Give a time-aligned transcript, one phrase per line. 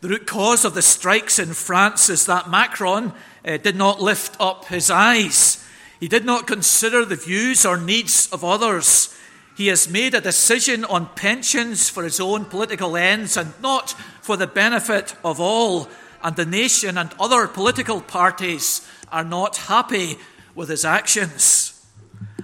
[0.00, 3.12] The root cause of the strikes in France is that Macron
[3.44, 5.66] uh, did not lift up his eyes.
[6.00, 9.16] He did not consider the views or needs of others.
[9.56, 14.36] He has made a decision on pensions for his own political ends and not for
[14.36, 15.88] the benefit of all.
[16.22, 20.18] And the nation and other political parties are not happy
[20.54, 21.86] with his actions.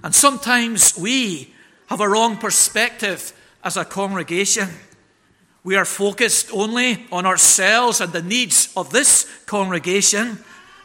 [0.03, 1.53] And sometimes we
[1.87, 3.33] have a wrong perspective
[3.65, 4.69] as a congregation.
[5.63, 10.39] We are focused only on ourselves and the needs of this congregation.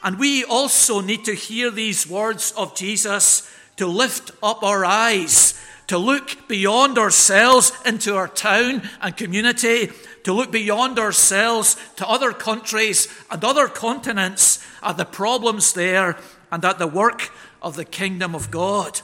[0.04, 5.60] And we also need to hear these words of Jesus to lift up our eyes,
[5.88, 9.92] to look beyond ourselves into our town and community,
[10.24, 16.18] to look beyond ourselves to other countries and other continents at the problems there
[16.52, 19.02] and at the work of the kingdom of God.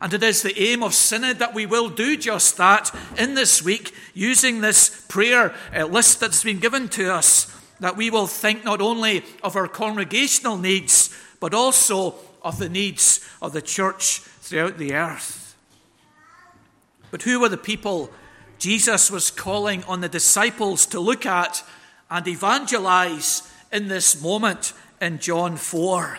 [0.00, 3.62] And it is the aim of Synod that we will do just that in this
[3.62, 7.50] week, using this prayer uh, list that's been given to us,
[7.80, 13.26] that we will think not only of our congregational needs, but also of the needs
[13.40, 15.56] of the church throughout the earth.
[17.10, 18.10] But who were the people
[18.58, 21.62] Jesus was calling on the disciples to look at
[22.10, 26.18] and evangelize in this moment in John 4?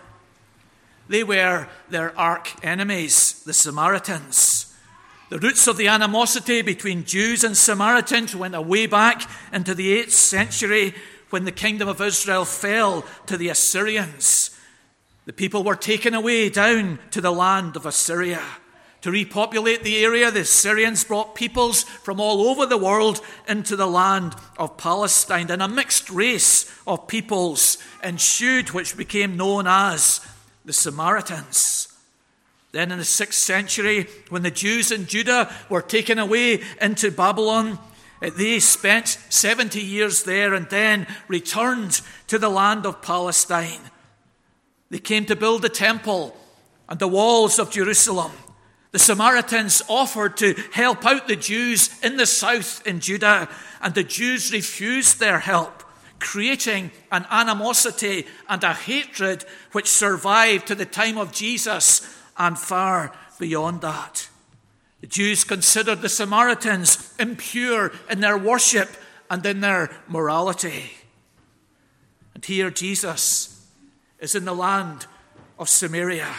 [1.09, 4.75] They were their arch enemies, the Samaritans.
[5.30, 10.11] The roots of the animosity between Jews and Samaritans went way back into the 8th
[10.11, 10.94] century
[11.30, 14.58] when the kingdom of Israel fell to the Assyrians.
[15.25, 18.42] The people were taken away down to the land of Assyria.
[19.02, 23.88] To repopulate the area, the Assyrians brought peoples from all over the world into the
[23.88, 30.21] land of Palestine, and a mixed race of peoples ensued, which became known as
[30.68, 31.88] the Samaritans.
[32.73, 37.80] Then in the 6th century, when the Jews in Judah were taken away into Babylon,
[38.22, 43.80] eh, they spent 70 years there and then returned to the land of Palestine.
[44.90, 46.36] They came to build the temple
[46.90, 48.33] and the walls of Jerusalem.
[48.92, 53.48] The Samaritans offered to help out the Jews in the south in Judah,
[53.82, 55.83] and the Jews refused their help
[56.20, 63.14] creating an animosity and a hatred which survived to the time of Jesus and far
[63.39, 64.30] beyond that.
[65.02, 68.89] The Jews considered the Samaritans impure in their worship
[69.30, 70.92] and in their morality.
[72.33, 73.67] And here Jesus
[74.20, 75.06] is in the land
[75.60, 76.33] of Samaria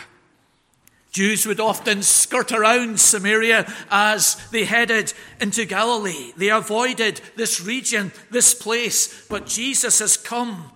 [1.10, 6.32] Jews would often skirt around Samaria as they headed into Galilee.
[6.36, 10.70] They avoided this region, this place, but Jesus has come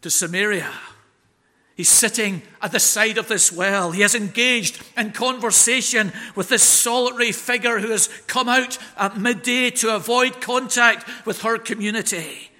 [0.00, 0.72] to Samaria.
[1.76, 3.90] He's sitting at the side of this well.
[3.90, 9.68] He has engaged in conversation with this solitary figure who has come out at midday
[9.70, 12.50] to avoid contact with her community.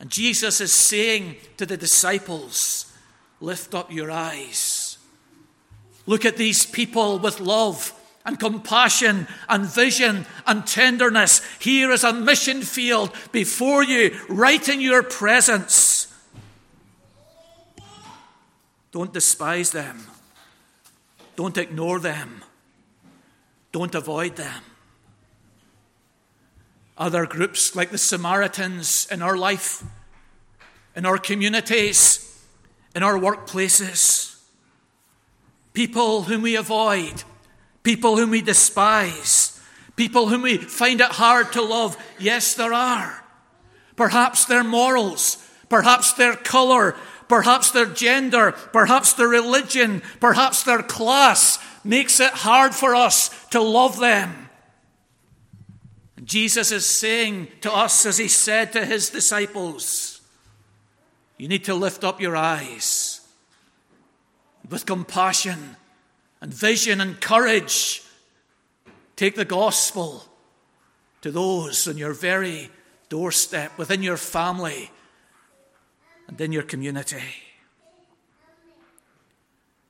[0.00, 2.90] And Jesus is saying to the disciples,
[3.40, 4.85] Lift up your eyes
[6.06, 7.92] Look at these people with love
[8.24, 11.40] and compassion and vision and tenderness.
[11.60, 16.12] Here is a mission field before you, right in your presence.
[18.92, 20.06] Don't despise them.
[21.34, 22.42] Don't ignore them.
[23.72, 24.62] Don't avoid them.
[26.96, 29.84] Other groups like the Samaritans in our life,
[30.94, 32.42] in our communities,
[32.94, 34.25] in our workplaces
[35.76, 37.22] people whom we avoid,
[37.82, 39.60] people whom we despise,
[39.94, 42.02] people whom we find it hard to love.
[42.18, 43.22] Yes, there are.
[43.94, 45.36] Perhaps their morals,
[45.68, 46.96] perhaps their color,
[47.28, 53.60] perhaps their gender, perhaps their religion, perhaps their class makes it hard for us to
[53.60, 54.48] love them.
[56.24, 60.22] Jesus is saying to us, as he said to his disciples,
[61.36, 63.15] you need to lift up your eyes
[64.68, 65.76] with compassion
[66.40, 68.02] and vision and courage,
[69.14, 70.24] take the gospel
[71.22, 72.70] to those on your very
[73.08, 74.90] doorstep, within your family,
[76.28, 77.22] and in your community.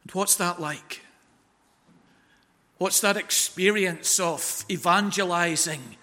[0.03, 1.03] And what's that like?
[2.79, 5.97] What's that experience of evangelizing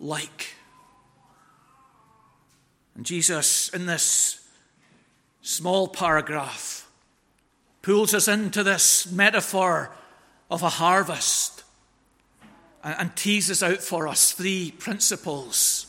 [0.00, 0.54] like?
[2.96, 4.44] And Jesus, in this
[5.42, 6.87] small paragraph,
[7.82, 9.90] pulls us into this metaphor
[10.50, 11.64] of a harvest
[12.82, 15.86] and teases out for us three principles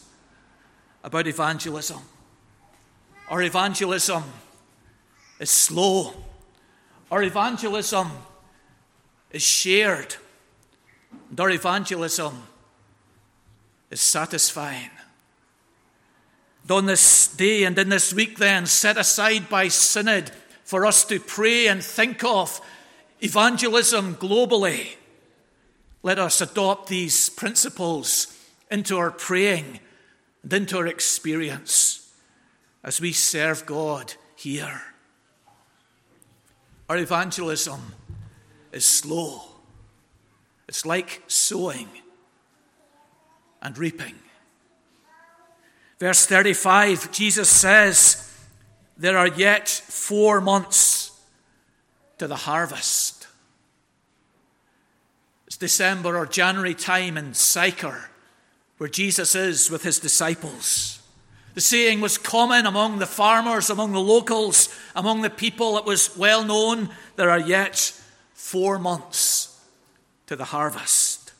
[1.03, 2.01] about evangelism.
[3.29, 4.23] Our evangelism
[5.39, 6.13] is slow,
[7.11, 8.09] our evangelism
[9.31, 10.15] is shared,
[11.29, 12.43] and our evangelism
[13.89, 14.89] is satisfying.
[16.69, 20.31] on this day and in this week, then, set aside by Synod
[20.69, 22.61] for us to pray and think of
[23.21, 24.97] evangelism globally.
[26.03, 28.37] Let us adopt these principles
[28.69, 29.79] into our praying
[30.43, 32.13] and into our experience
[32.83, 34.83] as we serve God here.
[36.87, 37.95] Our evangelism
[38.71, 39.41] is slow.
[40.67, 41.89] It's like sowing
[43.59, 44.13] and reaping.
[45.99, 48.28] Verse 35, Jesus says,
[48.99, 51.17] There are yet four months
[52.17, 53.27] to the harvest.
[55.47, 58.09] It's December or January time in Sychar,
[58.77, 61.01] where Jesus is with his disciples.
[61.53, 65.77] The saying was common among the farmers, among the locals, among the people.
[65.77, 67.77] It was well known there are yet
[68.33, 69.63] four months
[70.27, 71.31] to the harvest.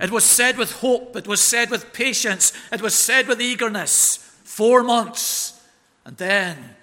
[0.00, 4.16] It was said with hope, it was said with patience, it was said with eagerness.
[4.42, 5.60] Four months,
[6.06, 6.76] and then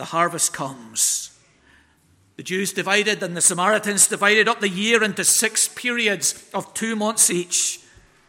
[0.00, 1.38] the harvest comes.
[2.38, 6.96] The Jews divided and the Samaritans divided up the year into six periods of two
[6.96, 7.80] months each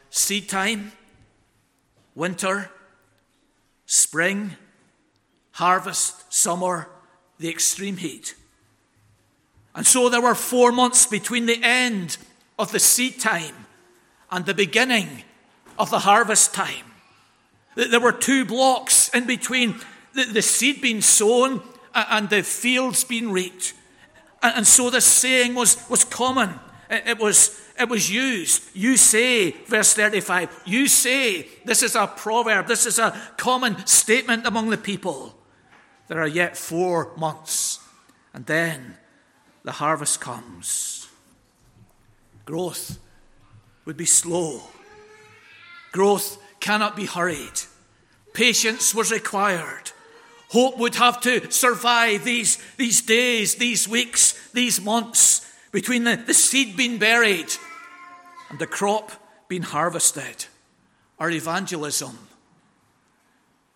[0.10, 0.92] seed time,
[2.14, 2.70] winter,
[3.86, 4.58] spring,
[5.52, 6.90] harvest, summer,
[7.40, 8.36] the extreme heat.
[9.74, 12.18] And so there were four months between the end
[12.60, 13.56] of the seed time
[14.30, 15.24] and the beginning
[15.80, 16.92] of the harvest time.
[17.76, 19.80] There were two blocks in between
[20.14, 21.62] the, the seed being sown
[21.94, 23.74] and the fields being reaped.
[24.42, 26.60] And, so this saying was, was common.
[26.90, 28.64] It, it, was, it was used.
[28.74, 34.48] You say, verse 35, you say, this is a proverb, this is a common statement
[34.48, 35.38] among the people.
[36.08, 37.80] There are yet four months,
[38.34, 38.98] and then
[39.64, 41.08] the harvest comes.
[42.46, 42.98] Growth
[43.86, 44.62] would be slow.
[45.92, 47.62] Growth cannot be hurried.
[48.34, 49.92] Patience was required.
[50.52, 56.34] Hope would have to survive these, these days, these weeks, these months between the, the
[56.34, 57.54] seed being buried
[58.50, 59.14] and the crop
[59.48, 60.48] being harvested.
[61.20, 62.18] Our evangelism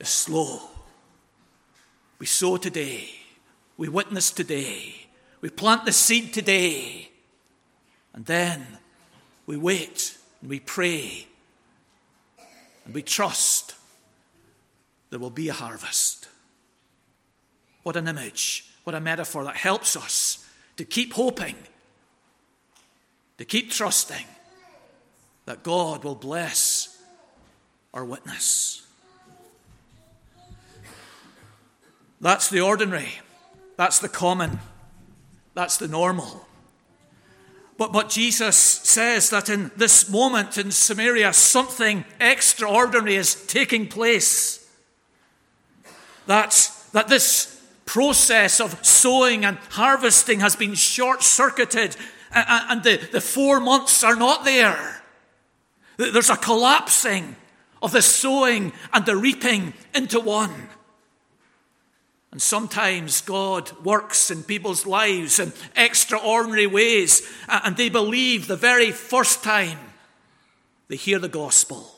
[0.01, 0.60] is slow.
[2.19, 3.10] We sow today,
[3.77, 5.07] we witness today,
[5.39, 7.10] we plant the seed today,
[8.13, 8.68] and then
[9.45, 11.27] we wait and we pray
[12.83, 13.75] and we trust
[15.10, 16.27] there will be a harvest.
[17.85, 20.43] What an image, what a metaphor that helps us
[20.77, 21.53] to keep hoping,
[23.37, 24.25] to keep trusting
[25.45, 26.99] that God will bless
[27.93, 28.87] our witness.
[32.19, 33.19] That's the ordinary,
[33.77, 34.57] that's the common,
[35.53, 36.47] that's the normal.
[37.77, 44.67] But, but Jesus says that in this moment in Samaria, something extraordinary is taking place.
[46.25, 47.54] That, that this
[47.85, 51.95] process of sowing and harvesting has been short circuited,
[52.31, 55.01] and, the, the four months are not there.
[55.97, 57.35] There's a collapsing
[57.81, 60.69] of the sowing and the reaping into one.
[62.31, 68.91] And sometimes God works in people's lives in extraordinary ways, and they believe the very
[68.91, 69.79] first time
[70.89, 71.89] they hear the gospel.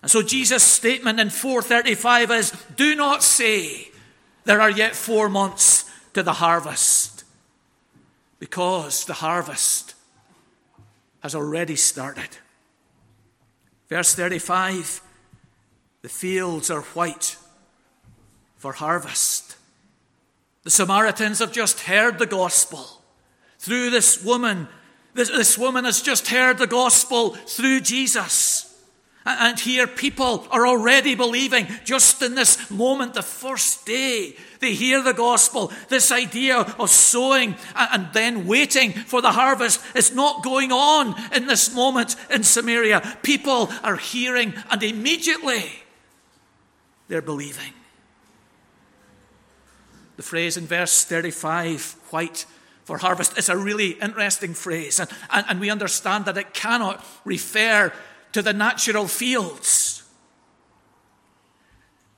[0.00, 3.91] And so Jesus' statement in 435 is Do not say,
[4.44, 7.24] There are yet four months to the harvest,
[8.38, 9.94] because the harvest
[11.22, 12.28] has already started.
[13.88, 15.00] Verse 35
[16.02, 17.36] The fields are white
[18.56, 19.56] for harvest.
[20.64, 23.02] The Samaritans have just heard the gospel
[23.58, 24.68] through this woman.
[25.14, 28.61] This, this woman has just heard the gospel through Jesus.
[29.24, 35.02] And here people are already believing just in this moment, the first day they hear
[35.02, 35.72] the gospel.
[35.88, 41.46] This idea of sowing and then waiting for the harvest is not going on in
[41.46, 43.18] this moment in Samaria.
[43.22, 45.70] People are hearing and immediately
[47.08, 47.72] they're believing.
[50.16, 52.46] The phrase in verse 35, white
[52.84, 54.98] for harvest, is a really interesting phrase.
[54.98, 57.92] And, and, and we understand that it cannot refer
[58.32, 60.02] to the natural fields.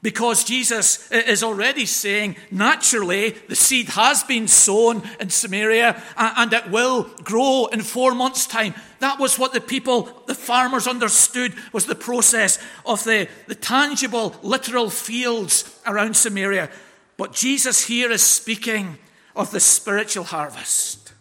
[0.04, 6.70] Because Jesus is already saying, naturally, the seed has been sown in Samaria and it
[6.70, 8.74] will grow in four months' time.
[8.98, 14.36] That was what the people, the farmers understood was the process of the, the tangible,
[14.42, 16.68] literal fields around Samaria.
[17.16, 18.98] But Jesus here is speaking
[19.34, 21.14] of the spiritual harvest.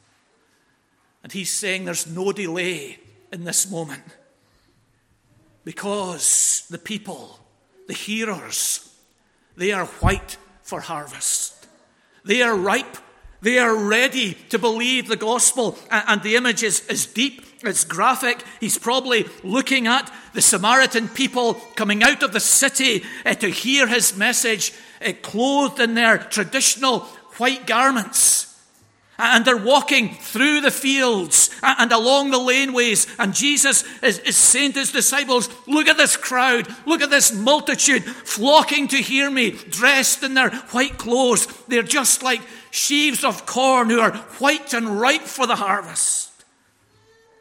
[1.23, 2.99] And he's saying there's no delay
[3.31, 4.03] in this moment
[5.63, 7.39] because the people,
[7.87, 8.93] the hearers,
[9.55, 11.67] they are white for harvest.
[12.25, 12.97] They are ripe.
[13.41, 15.77] They are ready to believe the gospel.
[15.91, 18.43] And the image is, is deep, it's graphic.
[18.59, 23.87] He's probably looking at the Samaritan people coming out of the city uh, to hear
[23.87, 24.73] his message,
[25.05, 27.01] uh, clothed in their traditional
[27.37, 28.52] white garments.
[29.17, 33.13] And they're walking through the fields and along the laneways.
[33.19, 36.67] And Jesus is, is, saying to his disciples, Look at this crowd.
[36.87, 41.45] Look at this multitude flocking to hear me, dressed in their white clothes.
[41.67, 42.41] They're just like
[42.71, 46.31] sheaves of corn who are white and ripe for the harvest.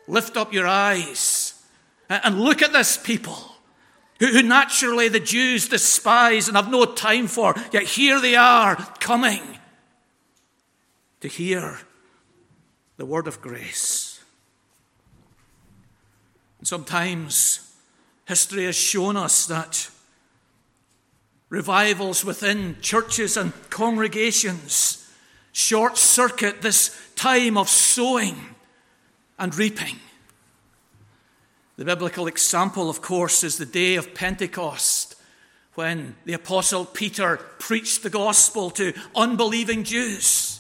[0.07, 1.55] Lift up your eyes
[2.09, 3.39] and look at this people
[4.19, 9.41] who naturally the Jews despise and have no time for, yet here they are coming
[11.23, 11.79] to hear
[12.97, 14.21] the word of grace.
[16.59, 17.75] And sometimes
[18.27, 19.89] history has shown us that
[21.49, 25.09] revivals within churches and congregations
[25.53, 28.37] short circuit this time of sowing
[29.39, 30.01] and reaping.
[31.77, 35.15] The biblical example, of course, is the day of Pentecost
[35.75, 40.52] when the Apostle Peter preached the gospel to unbelieving Jews.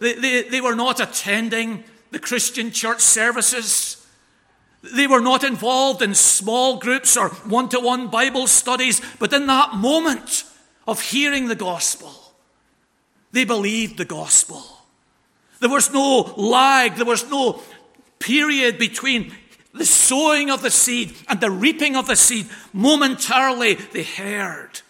[0.00, 4.06] They, they, they were not attending the Christian church services.
[4.82, 9.46] They were not involved in small groups or one to one Bible studies, but in
[9.46, 10.44] that moment
[10.86, 12.12] of hearing the gospel,
[13.32, 14.64] they believed the gospel.
[15.60, 17.62] There was no lag, there was no
[18.18, 19.34] period between
[19.74, 22.46] the sowing of the seed and the reaping of the seed.
[22.72, 24.80] Momentarily, they heard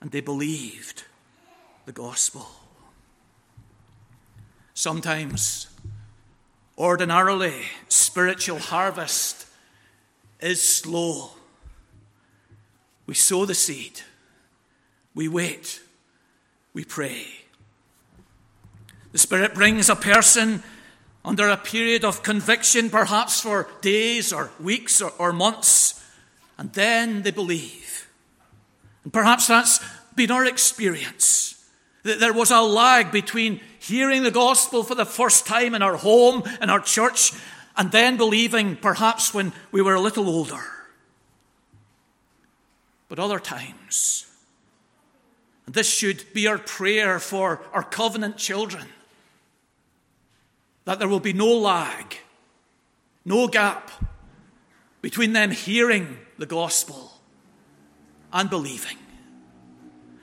[0.00, 1.04] and they believed
[1.86, 2.48] the gospel.
[4.80, 5.66] Sometimes,
[6.78, 9.46] ordinarily, spiritual harvest
[10.40, 11.32] is slow.
[13.06, 14.00] We sow the seed,
[15.14, 15.82] we wait,
[16.72, 17.26] we pray.
[19.12, 20.62] The Spirit brings a person
[21.26, 26.02] under a period of conviction, perhaps for days or weeks or, or months,
[26.56, 28.08] and then they believe.
[29.04, 29.78] And perhaps that's
[30.16, 31.62] been our experience.
[32.02, 33.60] That there was a lag between
[33.90, 37.32] hearing the gospel for the first time in our home, in our church,
[37.76, 40.62] and then believing perhaps when we were a little older.
[43.08, 44.26] But other times,
[45.66, 48.86] and this should be our prayer for our covenant children,
[50.84, 52.16] that there will be no lag,
[53.24, 53.90] no gap
[55.02, 57.12] between them hearing the gospel
[58.32, 58.96] and believing.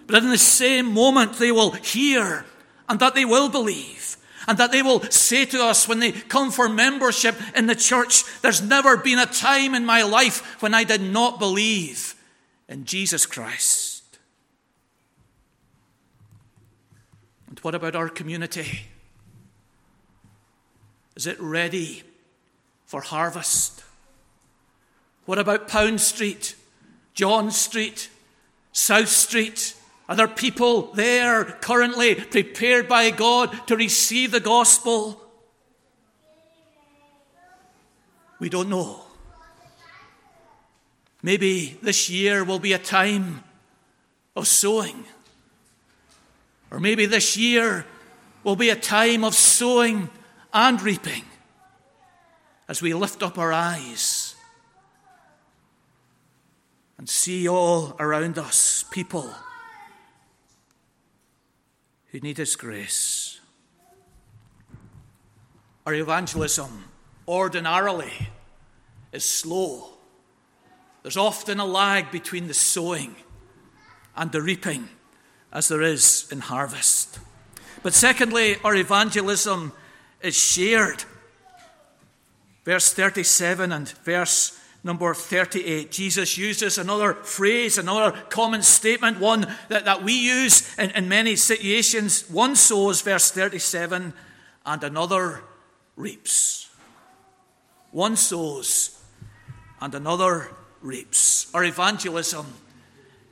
[0.08, 2.46] But in the same moment, they will hear
[2.90, 4.18] and that they will believe.
[4.48, 8.24] And that they will say to us when they come for membership in the church,
[8.42, 12.16] there's never been a time in my life when I did not believe
[12.70, 14.20] in Jesus Christ.
[17.50, 18.84] And what about our community?
[21.18, 22.04] Is it ready
[22.86, 23.84] for harvest?
[25.26, 26.56] What about Pound Street,
[27.14, 28.10] John Street,
[28.72, 29.74] South Street,
[30.10, 35.22] are there people there currently prepared by God to receive the gospel?
[38.40, 39.02] We don't know.
[41.22, 43.44] Maybe this year will be a time
[44.36, 45.04] of sowing.
[46.72, 47.86] Or maybe this year
[48.44, 50.10] will be a time of sowing
[50.54, 51.24] and reaping
[52.70, 54.36] as we lift up our eyes
[56.98, 59.34] and see all around us people
[62.18, 63.40] who need His grace.
[65.86, 66.86] Our evangelism
[67.28, 68.30] ordinarily
[69.12, 69.90] is slow.
[71.04, 73.16] There's often a lag between the sowing
[74.16, 74.90] and the reaping,
[75.54, 77.20] as there is in harvest.
[77.84, 79.72] But secondly, our evangelism
[80.20, 81.04] is shared.
[82.66, 89.86] Verse 37 and verse number 38, Jesus uses another phrase, another common statement, one that,
[89.86, 92.30] that we use in, in many situations.
[92.30, 94.14] One sows, verse 37,
[94.66, 95.42] and another
[95.96, 96.70] reaps.
[97.92, 99.02] One sows,
[99.82, 101.54] and another reaps.
[101.54, 102.46] Our evangelism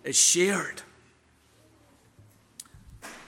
[0.04, 0.82] is shared.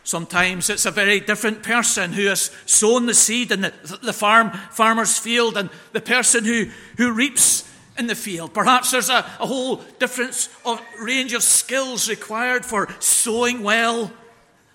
[0.03, 4.51] Sometimes it's a very different person who has sown the seed in the, the farm,
[4.71, 7.66] farmer's field, and the person who, who reaps
[7.97, 8.53] in the field.
[8.53, 14.11] Perhaps there's a, a whole difference of, range of skills required for sowing well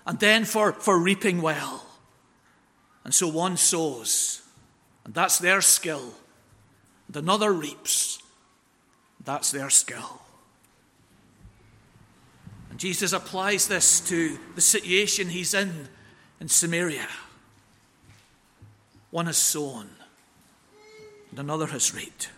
[0.05, 1.85] and then for, for reaping well.
[3.03, 4.41] And so one sows,
[5.05, 6.13] and that's their skill,
[7.07, 8.21] and another reaps,
[9.23, 10.21] that's their skill.
[12.69, 15.89] And Jesus applies this to the situation he's in
[16.39, 17.07] in Samaria.
[19.11, 19.89] One has sown,
[21.29, 22.29] and another has reaped.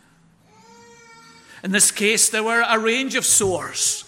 [1.66, 4.06] In this case, there were a range of sowers.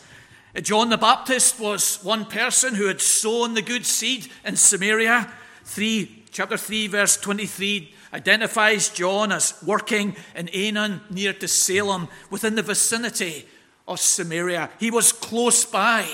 [0.56, 5.28] Uh, John the Baptist was one person who had sown the good seed in Samaria.
[5.64, 12.54] 3, chapter 3, verse 23 identifies John as working in Aenon near to Salem within
[12.54, 13.48] the vicinity
[13.88, 14.70] of Samaria.
[14.80, 16.08] He was close by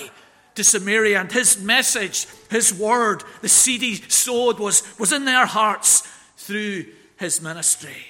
[0.54, 5.44] to Samaria, and his message, his word, the seed he sowed was, was in their
[5.44, 6.08] hearts
[6.38, 6.86] through
[7.18, 8.02] his ministry.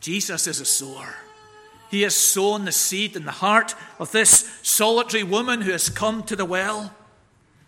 [0.00, 1.16] Jesus is a sower.
[1.92, 6.22] He has sown the seed in the heart of this solitary woman who has come
[6.22, 6.94] to the well.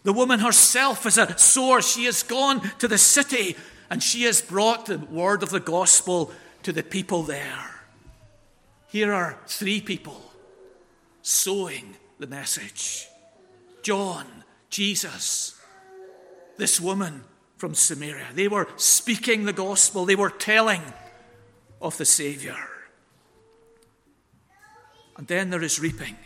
[0.02, 1.82] The woman herself is a sower.
[1.82, 3.54] She has gone to the city
[3.90, 7.82] and she has brought the word of the gospel to the people there.
[8.88, 10.22] Here are three people
[11.20, 13.06] sowing the message
[13.82, 14.24] John,
[14.70, 15.60] Jesus,
[16.56, 17.24] this woman
[17.58, 18.28] from Samaria.
[18.32, 20.80] They were speaking the gospel, they were telling
[21.82, 22.56] of the Savior.
[25.16, 26.16] And then there is reaping.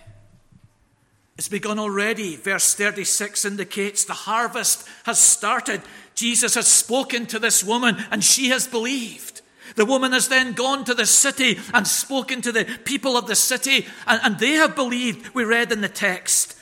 [1.36, 2.36] It's begun already.
[2.36, 5.82] Verse 36 indicates the harvest has started.
[6.14, 9.42] Jesus has spoken to this woman and she has believed.
[9.76, 13.36] The woman has then gone to the city and spoken to the people of the
[13.36, 15.34] city, and, and they have believed.
[15.34, 16.56] We read in the text,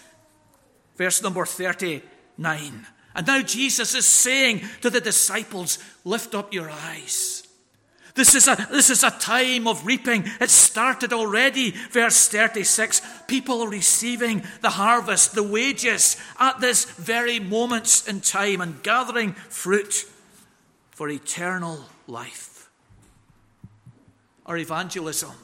[0.97, 2.87] verse number 39.
[3.14, 7.46] And now Jesus is saying to the disciples, Lift up your eyes.
[8.16, 10.25] This is, a, this is a time of reaping.
[10.40, 11.73] It started already.
[11.90, 18.82] Verse 36 People receiving the harvest, the wages at this very moment in time and
[18.82, 20.06] gathering fruit
[20.92, 22.70] for eternal life.
[24.46, 25.35] Our evangelism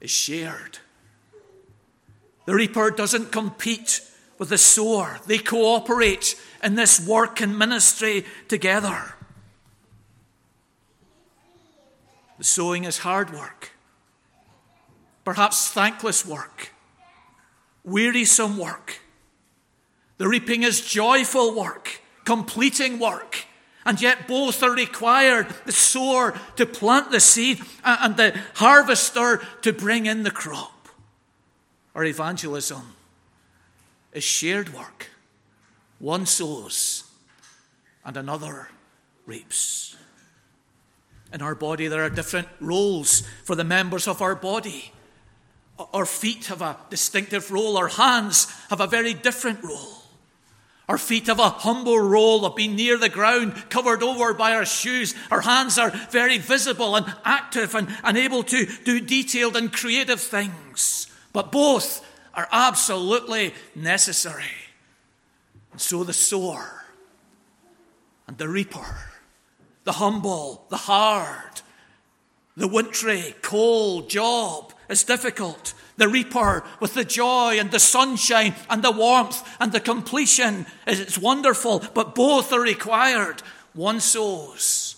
[0.00, 0.78] is shared.
[2.46, 4.00] The reaper doesn't compete
[4.38, 9.14] with the sower, they cooperate in this work and ministry together.
[12.42, 13.70] The sowing is hard work,
[15.24, 16.72] perhaps thankless work,
[17.84, 18.98] wearisome work.
[20.18, 23.44] The reaping is joyful work, completing work.
[23.86, 29.72] And yet both are required the sower to plant the seed and the harvester to
[29.72, 30.88] bring in the crop.
[31.94, 32.96] Our evangelism
[34.12, 35.10] is shared work.
[36.00, 37.04] One sows
[38.04, 38.68] and another
[39.26, 39.94] reaps.
[41.32, 44.92] In our body, there are different roles for the members of our body.
[45.92, 50.02] Our feet have a distinctive role, our hands have a very different role.
[50.88, 54.66] Our feet have a humble role of being near the ground, covered over by our
[54.66, 55.14] shoes.
[55.30, 60.20] Our hands are very visible and active and, and able to do detailed and creative
[60.20, 61.06] things.
[61.32, 64.44] But both are absolutely necessary.
[65.70, 66.84] And so the sower
[68.26, 69.11] and the reaper
[69.84, 71.62] the humble, the hard,
[72.56, 75.74] the wintry, cold job is difficult.
[75.96, 81.18] The reaper with the joy and the sunshine and the warmth and the completion is
[81.18, 83.42] wonderful, but both are required.
[83.74, 84.96] One sows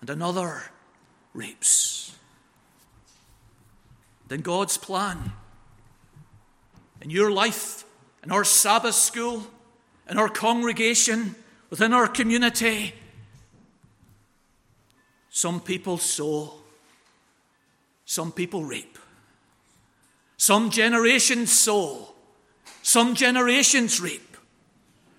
[0.00, 0.62] and another
[1.34, 2.16] reaps.
[4.28, 5.32] Then God's plan
[7.00, 7.84] in your life,
[8.22, 9.46] in our Sabbath school,
[10.08, 11.34] in our congregation,
[11.70, 12.94] within our community,
[15.38, 16.52] some people sow,
[18.04, 18.98] some people reap.
[20.36, 22.08] Some generations sow,
[22.82, 24.36] some generations reap.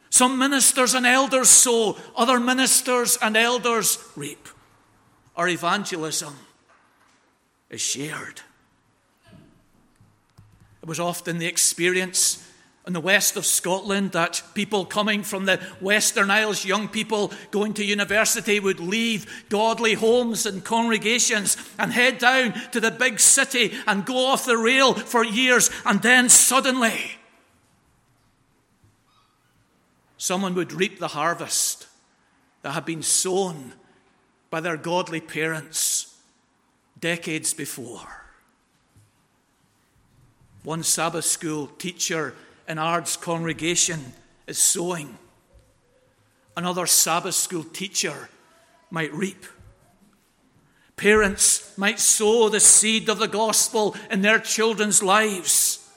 [0.10, 4.50] Some ministers and elders sow, other ministers and elders reap.
[5.38, 6.36] Our evangelism
[7.70, 8.42] is shared.
[10.82, 12.46] It was often the experience
[12.88, 17.74] in the west of Scotland that people coming from the Western Isles, young people going
[17.76, 23.74] to university, would leave godly homes and congregations and head down to the big city
[23.86, 27.12] and go off the rail for years, and then suddenly
[30.18, 31.88] someone would reap the harvest
[32.62, 33.74] that had been sown
[34.50, 36.16] by their godly parents
[37.00, 38.26] decades before.
[40.64, 42.34] One Sabbath school teacher
[42.70, 44.14] in Ard's congregation
[44.46, 45.18] is sowing.
[46.56, 48.30] Another Sabbath school teacher
[48.92, 49.46] might reap.
[50.96, 55.90] Parents might sow the seed of the gospel in their children's lives.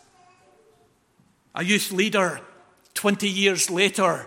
[1.55, 2.41] A youth leader,
[2.95, 4.27] 20 years later,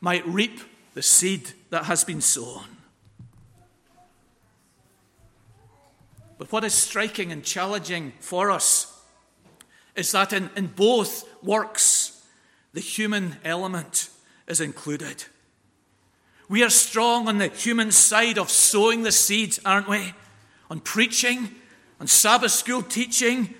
[0.00, 0.60] might reap
[0.92, 2.64] the seed that has been sown.
[6.38, 8.93] But what is striking and challenging for us
[9.96, 12.22] is that in, in both works,
[12.72, 14.08] the human element
[14.48, 15.24] is included.
[16.48, 20.12] We are strong on the human side of sowing the seeds, aren't we?
[20.70, 21.54] On preaching,
[22.00, 23.54] on Sabbath school teaching,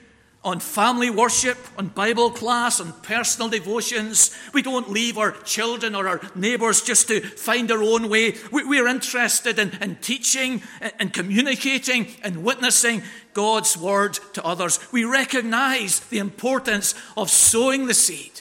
[0.45, 4.37] on family worship, on Bible class, on personal devotions.
[4.53, 8.35] We don't leave our children or our neighbours just to find their own way.
[8.53, 10.63] We, are interested in, in teaching
[10.99, 13.03] and communicating and witnessing
[13.35, 14.81] God's word to others.
[14.93, 18.41] We recognise the importance of sowing the seed.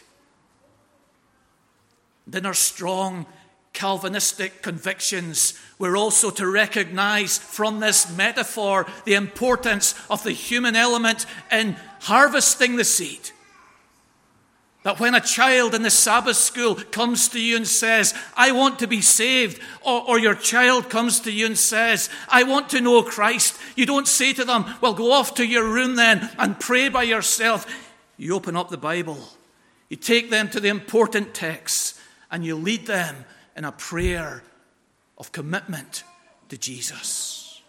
[2.25, 3.25] Then our strong
[3.73, 11.25] Calvinistic convictions, we're also to recognize from this metaphor the importance of the human element
[11.51, 13.31] in harvesting the seed.
[14.83, 18.79] That when a child in the Sabbath school comes to you and says, I want
[18.79, 22.81] to be saved, or, or, your child comes to you and says, I want to
[22.81, 26.59] know Christ, you don't say to them, Well, go off to your room then and
[26.59, 27.65] pray by yourself.
[28.17, 29.17] You open up the Bible,
[29.87, 33.23] you take them to the important texts, and you lead them
[33.55, 34.43] in a prayer
[35.17, 36.03] of commitment
[36.49, 37.61] to Jesus.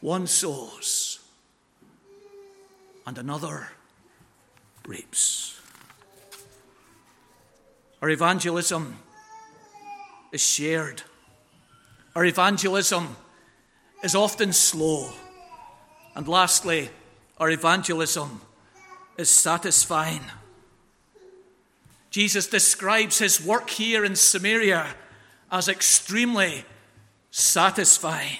[0.00, 1.20] One sows,
[3.06, 3.68] and another
[4.86, 5.55] reaps.
[8.02, 8.98] Our evangelism
[10.32, 11.02] is shared.
[12.14, 13.16] Our evangelism
[14.02, 15.10] is often slow.
[16.14, 16.90] And lastly,
[17.38, 18.40] our evangelism
[19.16, 20.22] is satisfying.
[22.10, 24.94] Jesus describes his work here in Samaria
[25.50, 26.64] as extremely
[27.30, 28.38] satisfying.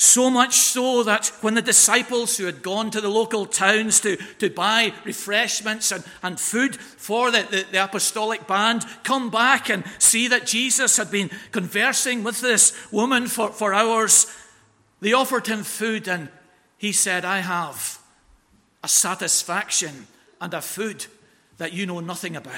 [0.00, 4.14] So much so that when the disciples who had gone to the local towns to,
[4.38, 9.82] to buy refreshments and, and food for the, the, the apostolic band come back and
[9.98, 14.32] see that Jesus had been conversing with this woman for, for hours,
[15.00, 16.28] they offered him food and
[16.76, 17.98] he said, I have
[18.84, 20.06] a satisfaction
[20.40, 21.06] and a food
[21.56, 22.54] that you know nothing about.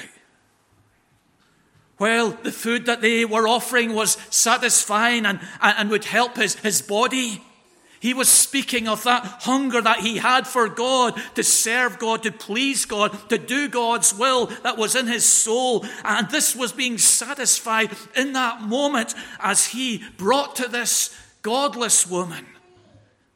[2.00, 6.80] Well, the food that they were offering was satisfying and, and would help his, his
[6.80, 7.42] body.
[8.00, 12.32] He was speaking of that hunger that he had for God, to serve God, to
[12.32, 15.84] please God, to do God's will that was in his soul.
[16.02, 22.46] And this was being satisfied in that moment as he brought to this godless woman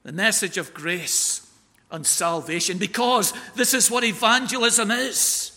[0.04, 1.46] the message of grace
[1.90, 5.53] and salvation, because this is what evangelism is.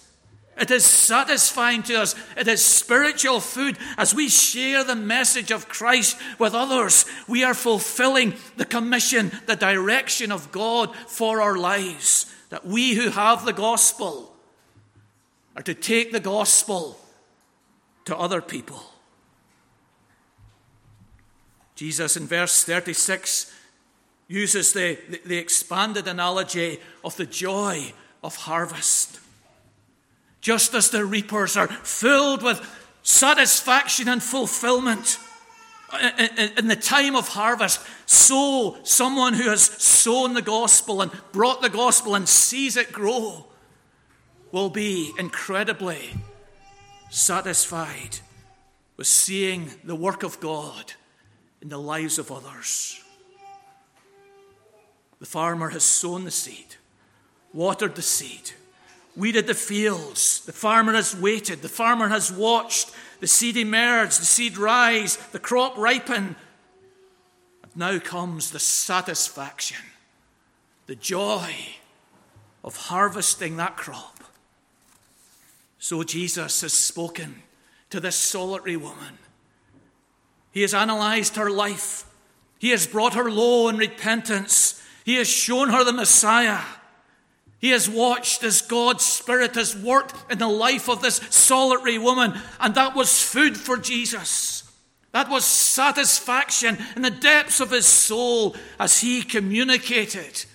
[0.60, 2.16] It is satisfying to us.
[2.36, 3.78] It is spiritual food.
[3.98, 9.56] As we share the message of Christ with others, we are fulfilling the commission, the
[9.56, 12.34] direction of God for our lives.
[12.50, 14.36] That we who have the gospel
[15.56, 17.00] are to take the gospel
[18.06, 18.82] to other people.
[21.76, 23.54] Jesus in verse 36
[24.28, 27.94] uses the, the, the expanded analogy of the joy
[28.24, 29.20] of harvest
[30.42, 32.62] just as the reapers are filled with
[33.04, 35.20] satisfaction and fulfillment.
[36.58, 41.70] In the time of harvest, so someone who has sown the gospel and brought the
[41.70, 43.46] gospel and sees it grow
[44.52, 46.14] will be incredibly
[47.10, 48.20] satisfied
[48.98, 50.94] with seeing the work of God
[51.62, 53.02] in the lives of others.
[55.20, 56.76] The farmer has sown the seed,
[57.54, 58.52] watered the seed
[59.18, 60.46] weeded the fields.
[60.46, 61.62] The farmer has waited.
[61.62, 66.36] The farmer has watched the seed emerge, the seed rise, the crop ripen.
[67.64, 69.84] And now comes the satisfaction,
[70.86, 71.54] the joy
[72.64, 74.24] of harvesting that crop.
[75.80, 77.42] So Jesus has spoken
[77.90, 79.18] to this solitary woman.
[80.52, 82.04] He has analyzed her life.
[82.60, 84.84] He has brought her low in repentance.
[85.06, 86.62] He has shown her the Messiah.
[87.60, 92.40] He has watched as God's Spirit has worked in the life of this solitary woman,
[92.60, 94.64] and that was food for Jesus.
[95.12, 100.46] That was satisfaction in the depths of his soul as he communicated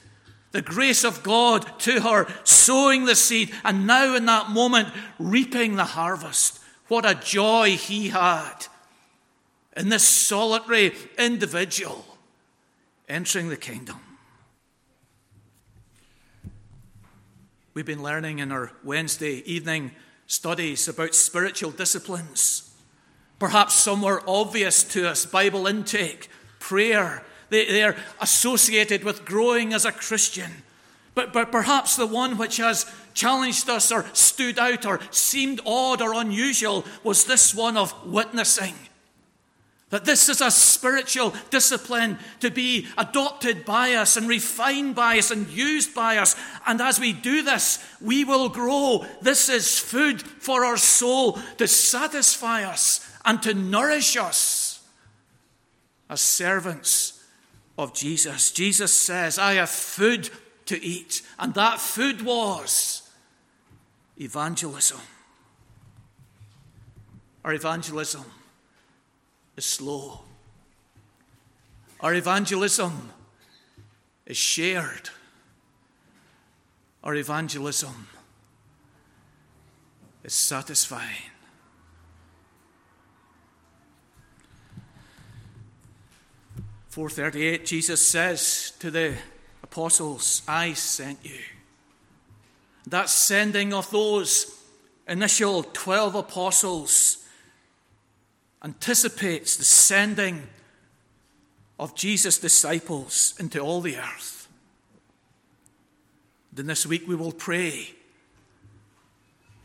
[0.53, 5.77] the grace of God to her, sowing the seed, and now in that moment, reaping
[5.77, 6.61] the harvest.
[6.89, 8.67] What a joy he had
[9.77, 12.05] in this solitary individual
[13.09, 14.12] entering the kingdom.
[17.75, 19.93] We've been learning in our Wednesday evening
[20.27, 22.71] studies about spiritual disciplines.
[23.39, 27.25] Perhaps some were obvious to us Bible intake, prayer.
[27.49, 30.51] They, they are associated with growing as a Christian.
[31.15, 36.03] But, but perhaps the one which has challenged us or stood out or seemed odd
[36.03, 38.75] or unusual was this one of witnessing.
[39.93, 45.31] That this is a spiritual discipline to be adopted by us and refined by us
[45.31, 46.35] and used by us.
[46.67, 49.05] And as we do this, we will grow.
[49.21, 54.81] This is food for our soul to satisfy us and to nourish us
[56.09, 57.23] as servants
[57.77, 58.51] of Jesus.
[58.51, 60.31] Jesus says, I have food
[60.67, 61.21] to eat.
[61.39, 63.11] And that food was
[64.19, 65.01] evangelism.
[67.45, 68.25] Our evangelism
[69.63, 70.21] is slow.
[72.01, 73.11] Our evangelism
[74.27, 75.09] is shared.
[77.05, 78.09] Our evangelism
[80.25, 81.31] is satisfying.
[86.89, 89.15] Four thirty eight, Jesus says to the
[89.63, 91.39] apostles, I sent you.
[92.89, 94.59] That sending of those
[95.07, 97.22] initial 12 apostles
[98.65, 100.47] anticipates the sending
[101.79, 104.49] of Jesus' disciples into all the earth.
[106.53, 107.95] Then this week we will pray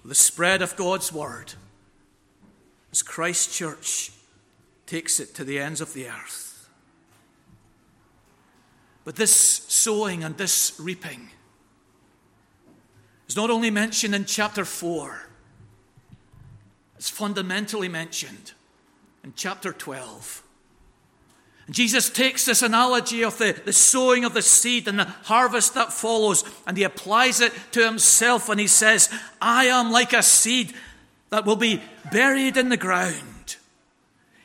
[0.02, 1.54] for the spread of God's word
[2.92, 4.12] as Christ Church
[4.86, 6.70] takes it to the ends of the earth.
[9.04, 11.30] But this sowing and this reaping
[13.28, 15.28] is not only mentioned in chapter 4,
[16.96, 18.54] it's fundamentally mentioned
[19.24, 20.44] in chapter 12.
[21.66, 25.74] And Jesus takes this analogy of the, the sowing of the seed and the harvest
[25.74, 29.10] that follows, and he applies it to himself, and he says,
[29.42, 30.74] I am like a seed
[31.30, 33.58] that will be buried in the ground.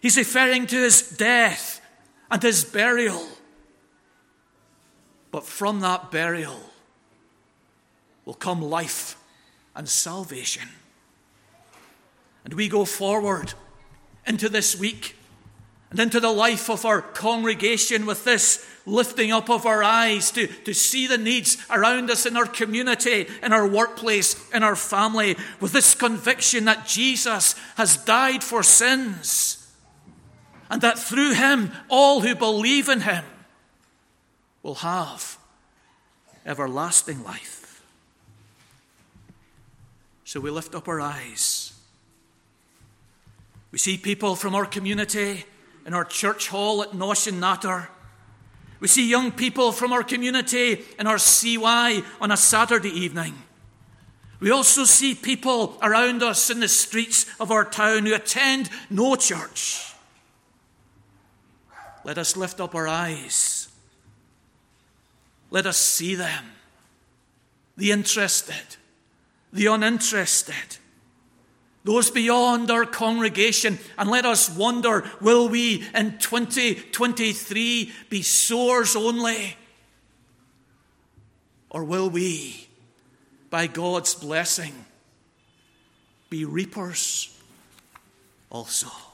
[0.00, 1.80] He's referring to his death
[2.28, 3.24] and his burial.
[5.30, 6.60] But from that burial
[8.24, 9.16] will come life
[9.76, 10.68] and salvation.
[12.44, 13.54] And we go forward
[14.26, 15.16] into this week
[15.90, 20.46] and into the life of our congregation with this lifting up of our eyes to,
[20.46, 25.36] to see the needs around us in our community, in our workplace, in our family,
[25.60, 29.70] with this conviction that Jesus has died for sins
[30.70, 33.24] and that through him all who believe in him
[34.62, 35.36] will have
[36.46, 37.84] everlasting life.
[40.24, 41.71] So we lift up our eyes
[43.72, 45.44] we see people from our community
[45.86, 47.88] in our church hall at Nosh and Natter.
[48.78, 53.34] We see young people from our community in our CY on a Saturday evening.
[54.40, 59.16] We also see people around us in the streets of our town who attend no
[59.16, 59.94] church.
[62.04, 63.68] Let us lift up our eyes.
[65.50, 66.44] Let us see them.
[67.76, 68.76] The interested,
[69.52, 70.78] the uninterested,
[71.84, 79.56] those beyond our congregation, and let us wonder will we in 2023 be sowers only?
[81.70, 82.68] Or will we,
[83.50, 84.72] by God's blessing,
[86.30, 87.36] be reapers
[88.50, 89.11] also?